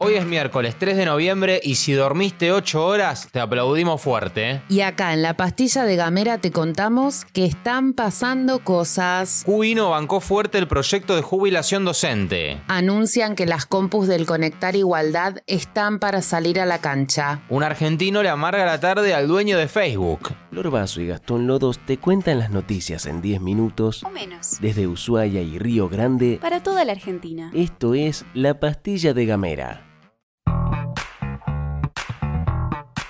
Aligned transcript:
Hoy 0.00 0.14
es 0.14 0.24
miércoles 0.24 0.76
3 0.78 0.96
de 0.96 1.06
noviembre 1.06 1.60
y 1.60 1.74
si 1.74 1.92
dormiste 1.92 2.52
8 2.52 2.86
horas, 2.86 3.28
te 3.32 3.40
aplaudimos 3.40 4.00
fuerte. 4.00 4.50
¿eh? 4.50 4.62
Y 4.68 4.82
acá 4.82 5.12
en 5.12 5.22
la 5.22 5.36
pastilla 5.36 5.82
de 5.84 5.96
Gamera 5.96 6.38
te 6.38 6.52
contamos 6.52 7.24
que 7.32 7.44
están 7.44 7.94
pasando 7.94 8.60
cosas. 8.62 9.42
Cubino 9.44 9.90
bancó 9.90 10.20
fuerte 10.20 10.56
el 10.58 10.68
proyecto 10.68 11.16
de 11.16 11.22
jubilación 11.22 11.84
docente. 11.84 12.60
Anuncian 12.68 13.34
que 13.34 13.44
las 13.46 13.66
compus 13.66 14.06
del 14.06 14.24
Conectar 14.24 14.76
Igualdad 14.76 15.38
están 15.48 15.98
para 15.98 16.22
salir 16.22 16.60
a 16.60 16.66
la 16.66 16.78
cancha. 16.78 17.42
Un 17.48 17.64
argentino 17.64 18.22
le 18.22 18.28
amarga 18.28 18.64
la 18.66 18.78
tarde 18.78 19.14
al 19.14 19.26
dueño 19.26 19.58
de 19.58 19.66
Facebook. 19.66 20.32
Flor 20.50 20.70
Vaso 20.70 21.00
y 21.00 21.08
Gastón 21.08 21.48
Lodos 21.48 21.80
te 21.84 21.98
cuentan 21.98 22.38
las 22.38 22.50
noticias 22.50 23.04
en 23.06 23.20
10 23.20 23.40
minutos 23.40 24.04
O 24.04 24.10
menos. 24.10 24.58
desde 24.60 24.86
Ushuaia 24.86 25.42
y 25.42 25.58
Río 25.58 25.88
Grande. 25.88 26.38
Para 26.40 26.62
toda 26.62 26.84
la 26.84 26.92
Argentina. 26.92 27.50
Esto 27.52 27.94
es 27.94 28.24
La 28.32 28.60
Pastilla 28.60 29.12
de 29.12 29.26
Gamera. 29.26 29.84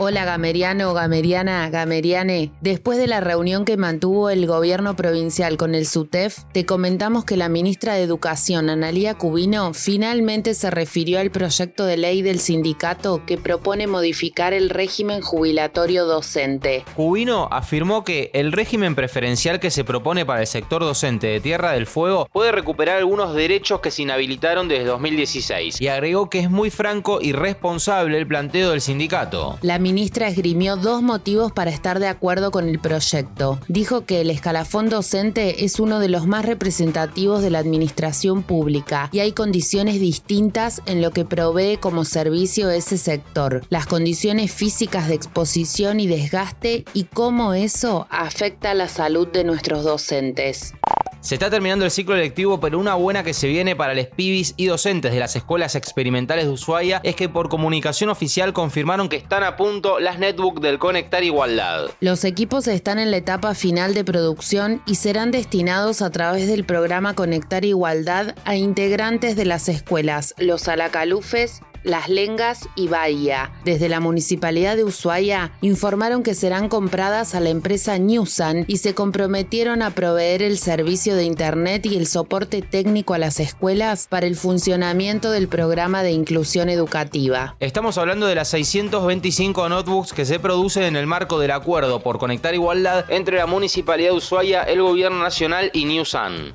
Hola 0.00 0.24
Gameriano, 0.24 0.94
Gameriana, 0.94 1.68
Gameriane. 1.70 2.52
Después 2.60 2.98
de 2.98 3.08
la 3.08 3.20
reunión 3.20 3.64
que 3.64 3.76
mantuvo 3.76 4.30
el 4.30 4.46
gobierno 4.46 4.94
provincial 4.94 5.56
con 5.56 5.74
el 5.74 5.86
SUTEF, 5.86 6.44
te 6.52 6.64
comentamos 6.64 7.24
que 7.24 7.36
la 7.36 7.48
ministra 7.48 7.94
de 7.94 8.04
Educación, 8.04 8.70
Analía 8.70 9.14
Cubino, 9.14 9.74
finalmente 9.74 10.54
se 10.54 10.70
refirió 10.70 11.18
al 11.18 11.32
proyecto 11.32 11.84
de 11.84 11.96
ley 11.96 12.22
del 12.22 12.38
sindicato 12.38 13.26
que 13.26 13.38
propone 13.38 13.88
modificar 13.88 14.52
el 14.52 14.70
régimen 14.70 15.20
jubilatorio 15.20 16.04
docente. 16.04 16.84
Cubino 16.94 17.48
afirmó 17.50 18.04
que 18.04 18.30
el 18.34 18.52
régimen 18.52 18.94
preferencial 18.94 19.58
que 19.58 19.72
se 19.72 19.82
propone 19.82 20.24
para 20.24 20.42
el 20.42 20.46
sector 20.46 20.80
docente 20.80 21.26
de 21.26 21.40
Tierra 21.40 21.72
del 21.72 21.88
Fuego 21.88 22.28
puede 22.32 22.52
recuperar 22.52 22.98
algunos 22.98 23.34
derechos 23.34 23.80
que 23.80 23.90
se 23.90 24.02
inhabilitaron 24.02 24.68
desde 24.68 24.84
2016 24.84 25.80
y 25.80 25.88
agregó 25.88 26.30
que 26.30 26.38
es 26.38 26.50
muy 26.50 26.70
franco 26.70 27.18
y 27.20 27.32
responsable 27.32 28.16
el 28.16 28.28
planteo 28.28 28.70
del 28.70 28.80
sindicato. 28.80 29.58
La 29.60 29.87
ministra 29.88 30.28
esgrimió 30.28 30.76
dos 30.76 31.00
motivos 31.00 31.50
para 31.50 31.70
estar 31.70 31.98
de 31.98 32.08
acuerdo 32.08 32.50
con 32.50 32.68
el 32.68 32.78
proyecto. 32.78 33.58
Dijo 33.68 34.04
que 34.04 34.20
el 34.20 34.28
escalafón 34.28 34.90
docente 34.90 35.64
es 35.64 35.80
uno 35.80 35.98
de 35.98 36.10
los 36.10 36.26
más 36.26 36.44
representativos 36.44 37.40
de 37.40 37.48
la 37.48 37.60
administración 37.60 38.42
pública 38.42 39.08
y 39.12 39.20
hay 39.20 39.32
condiciones 39.32 39.98
distintas 39.98 40.82
en 40.84 41.00
lo 41.00 41.10
que 41.10 41.24
provee 41.24 41.78
como 41.78 42.04
servicio 42.04 42.68
ese 42.68 42.98
sector. 42.98 43.62
Las 43.70 43.86
condiciones 43.86 44.52
físicas 44.52 45.08
de 45.08 45.14
exposición 45.14 46.00
y 46.00 46.06
desgaste 46.06 46.84
y 46.92 47.04
cómo 47.04 47.54
eso 47.54 48.06
afecta 48.10 48.74
la 48.74 48.88
salud 48.88 49.26
de 49.28 49.44
nuestros 49.44 49.84
docentes. 49.84 50.74
Se 51.20 51.34
está 51.34 51.50
terminando 51.50 51.84
el 51.84 51.90
ciclo 51.90 52.16
lectivo, 52.16 52.60
pero 52.60 52.78
una 52.78 52.94
buena 52.94 53.24
que 53.24 53.34
se 53.34 53.48
viene 53.48 53.74
para 53.74 53.92
los 53.94 54.06
pibis 54.06 54.54
y 54.56 54.66
docentes 54.66 55.12
de 55.12 55.18
las 55.18 55.34
escuelas 55.34 55.74
experimentales 55.74 56.46
de 56.46 56.52
Ushuaia 56.52 57.00
es 57.02 57.16
que 57.16 57.28
por 57.28 57.48
comunicación 57.48 58.08
oficial 58.08 58.52
confirmaron 58.52 59.08
que 59.08 59.16
están 59.16 59.42
a 59.42 59.56
punto 59.56 59.98
las 59.98 60.18
netbook 60.20 60.60
del 60.60 60.78
Conectar 60.78 61.24
Igualdad. 61.24 61.90
Los 62.00 62.24
equipos 62.24 62.68
están 62.68 63.00
en 63.00 63.10
la 63.10 63.16
etapa 63.16 63.54
final 63.54 63.94
de 63.94 64.04
producción 64.04 64.80
y 64.86 64.94
serán 64.94 65.32
destinados 65.32 66.02
a 66.02 66.10
través 66.10 66.46
del 66.46 66.64
programa 66.64 67.14
Conectar 67.14 67.64
Igualdad 67.64 68.36
a 68.44 68.54
integrantes 68.54 69.34
de 69.34 69.44
las 69.44 69.68
escuelas 69.68 70.34
Los 70.38 70.68
Alacalufes, 70.68 71.62
las 71.84 72.08
Lengas 72.08 72.68
y 72.74 72.88
Bahía. 72.88 73.52
Desde 73.64 73.88
la 73.88 74.00
Municipalidad 74.00 74.76
de 74.76 74.84
Ushuaia 74.84 75.52
informaron 75.60 76.22
que 76.22 76.34
serán 76.34 76.68
compradas 76.68 77.34
a 77.34 77.40
la 77.40 77.50
empresa 77.50 77.98
Newsan 77.98 78.64
y 78.66 78.78
se 78.78 78.94
comprometieron 78.94 79.82
a 79.82 79.90
proveer 79.90 80.42
el 80.42 80.58
servicio 80.58 81.14
de 81.16 81.24
Internet 81.24 81.86
y 81.86 81.96
el 81.96 82.06
soporte 82.06 82.62
técnico 82.62 83.14
a 83.14 83.18
las 83.18 83.40
escuelas 83.40 84.06
para 84.08 84.26
el 84.26 84.36
funcionamiento 84.36 85.30
del 85.30 85.48
programa 85.48 86.02
de 86.02 86.12
inclusión 86.12 86.68
educativa. 86.68 87.56
Estamos 87.60 87.98
hablando 87.98 88.26
de 88.26 88.34
las 88.34 88.48
625 88.48 89.68
notebooks 89.68 90.12
que 90.12 90.24
se 90.24 90.38
producen 90.38 90.84
en 90.84 90.96
el 90.96 91.06
marco 91.06 91.38
del 91.38 91.50
acuerdo 91.50 92.00
por 92.00 92.18
conectar 92.18 92.54
igualdad 92.54 93.04
entre 93.08 93.38
la 93.38 93.46
Municipalidad 93.46 94.10
de 94.10 94.16
Ushuaia, 94.16 94.62
el 94.62 94.82
Gobierno 94.82 95.20
Nacional 95.20 95.70
y 95.72 95.84
Newsan. 95.84 96.54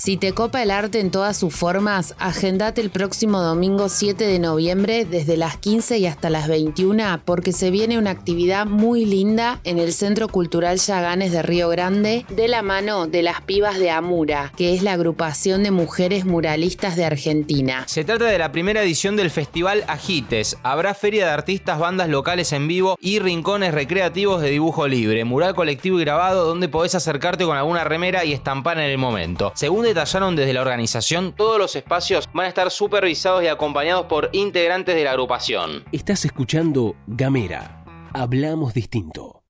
Si 0.00 0.16
te 0.16 0.32
copa 0.32 0.62
el 0.62 0.70
arte 0.70 0.98
en 0.98 1.10
todas 1.10 1.36
sus 1.36 1.54
formas, 1.54 2.14
agendate 2.18 2.80
el 2.80 2.88
próximo 2.88 3.42
domingo 3.42 3.90
7 3.90 4.26
de 4.26 4.38
noviembre 4.38 5.04
desde 5.04 5.36
las 5.36 5.58
15 5.58 5.98
y 5.98 6.06
hasta 6.06 6.30
las 6.30 6.48
21 6.48 7.20
porque 7.26 7.52
se 7.52 7.70
viene 7.70 7.98
una 7.98 8.08
actividad 8.08 8.64
muy 8.64 9.04
linda 9.04 9.60
en 9.62 9.78
el 9.78 9.92
Centro 9.92 10.28
Cultural 10.28 10.78
Yaganes 10.78 11.32
de 11.32 11.42
Río 11.42 11.68
Grande 11.68 12.24
de 12.30 12.48
la 12.48 12.62
mano 12.62 13.08
de 13.08 13.22
las 13.22 13.42
pibas 13.42 13.78
de 13.78 13.90
Amura, 13.90 14.54
que 14.56 14.74
es 14.74 14.82
la 14.82 14.94
agrupación 14.94 15.64
de 15.64 15.70
mujeres 15.70 16.24
muralistas 16.24 16.96
de 16.96 17.04
Argentina. 17.04 17.84
Se 17.86 18.02
trata 18.02 18.24
de 18.24 18.38
la 18.38 18.52
primera 18.52 18.82
edición 18.82 19.16
del 19.16 19.30
Festival 19.30 19.84
Agites. 19.86 20.56
Habrá 20.62 20.94
feria 20.94 21.26
de 21.26 21.32
artistas, 21.32 21.78
bandas 21.78 22.08
locales 22.08 22.54
en 22.54 22.68
vivo 22.68 22.96
y 23.02 23.18
rincones 23.18 23.74
recreativos 23.74 24.40
de 24.40 24.48
dibujo 24.48 24.88
libre, 24.88 25.26
mural 25.26 25.54
colectivo 25.54 26.00
y 26.00 26.04
grabado 26.04 26.46
donde 26.46 26.70
podés 26.70 26.94
acercarte 26.94 27.44
con 27.44 27.58
alguna 27.58 27.84
remera 27.84 28.24
y 28.24 28.32
estampar 28.32 28.78
en 28.78 28.84
el 28.84 28.96
momento. 28.96 29.52
Según 29.54 29.89
detallaron 29.90 30.36
desde 30.36 30.52
la 30.52 30.60
organización, 30.60 31.34
todos 31.36 31.58
los 31.58 31.74
espacios 31.76 32.28
van 32.32 32.46
a 32.46 32.48
estar 32.48 32.70
supervisados 32.70 33.42
y 33.42 33.48
acompañados 33.48 34.06
por 34.06 34.30
integrantes 34.32 34.94
de 34.94 35.04
la 35.04 35.10
agrupación. 35.10 35.84
Estás 35.92 36.24
escuchando 36.24 36.96
Gamera. 37.06 37.84
Hablamos 38.12 38.74
distinto. 38.74 39.42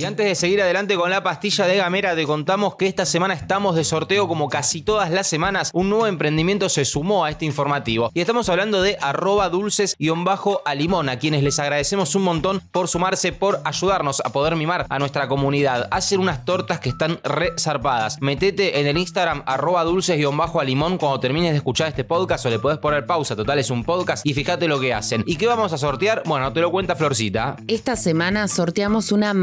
Y 0.00 0.04
antes 0.06 0.24
de 0.24 0.34
seguir 0.34 0.62
adelante 0.62 0.96
con 0.96 1.10
la 1.10 1.22
pastilla 1.22 1.66
de 1.66 1.76
Gamera, 1.76 2.16
te 2.16 2.24
contamos 2.24 2.76
que 2.76 2.86
esta 2.86 3.04
semana 3.04 3.34
estamos 3.34 3.76
de 3.76 3.84
sorteo 3.84 4.26
como 4.28 4.48
casi 4.48 4.80
todas 4.80 5.10
las 5.10 5.26
semanas. 5.26 5.70
Un 5.74 5.90
nuevo 5.90 6.06
emprendimiento 6.06 6.70
se 6.70 6.86
sumó 6.86 7.26
a 7.26 7.30
este 7.30 7.44
informativo. 7.44 8.10
Y 8.14 8.20
estamos 8.20 8.48
hablando 8.48 8.80
de 8.80 8.96
arroba 9.02 9.50
dulces 9.50 9.94
a 9.98 11.18
quienes 11.18 11.42
les 11.42 11.58
agradecemos 11.58 12.14
un 12.14 12.22
montón 12.22 12.62
por 12.72 12.88
sumarse, 12.88 13.34
por 13.34 13.60
ayudarnos 13.66 14.22
a 14.24 14.30
poder 14.30 14.56
mimar 14.56 14.86
a 14.88 14.98
nuestra 14.98 15.28
comunidad. 15.28 15.86
Hacen 15.90 16.20
unas 16.20 16.46
tortas 16.46 16.80
que 16.80 16.88
están 16.88 17.20
re 17.22 17.52
zarpadas. 17.58 18.22
Metete 18.22 18.80
en 18.80 18.86
el 18.86 18.96
Instagram 18.96 19.42
arroba 19.44 19.84
dulces 19.84 20.18
a 20.18 20.64
limón 20.64 20.96
cuando 20.96 21.20
termines 21.20 21.50
de 21.50 21.58
escuchar 21.58 21.88
este 21.88 22.04
podcast 22.04 22.46
o 22.46 22.48
le 22.48 22.58
podés 22.58 22.78
poner 22.78 23.04
pausa, 23.04 23.36
total 23.36 23.58
es 23.58 23.68
un 23.68 23.84
podcast 23.84 24.24
y 24.24 24.32
fíjate 24.32 24.66
lo 24.66 24.80
que 24.80 24.94
hacen. 24.94 25.24
¿Y 25.26 25.36
qué 25.36 25.46
vamos 25.46 25.74
a 25.74 25.76
sortear? 25.76 26.22
Bueno, 26.24 26.50
te 26.54 26.62
lo 26.62 26.70
cuenta 26.70 26.96
Florcita. 26.96 27.56
Esta 27.68 27.96
semana 27.96 28.48
sorteamos 28.48 29.12
una 29.12 29.34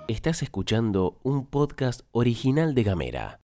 Estás 0.07 0.43
escuchando 0.43 1.17
un 1.23 1.47
podcast 1.47 2.03
original 2.13 2.75
de 2.75 2.83
Gamera. 2.83 3.39